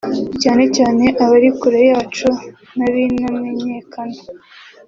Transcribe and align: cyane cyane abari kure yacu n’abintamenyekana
cyane 0.41 0.63
cyane 0.75 1.05
abari 1.23 1.49
kure 1.59 1.81
yacu 1.91 2.29
n’abintamenyekana 2.77 4.19